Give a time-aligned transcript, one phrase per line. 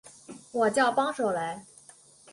[0.51, 1.63] 我叫帮手来